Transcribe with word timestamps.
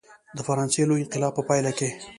د 0.35 0.39
فرانسې 0.47 0.81
لوی 0.89 1.01
انقلاب 1.03 1.33
په 1.35 1.43
پایله 1.49 1.71
کې. 1.77 1.89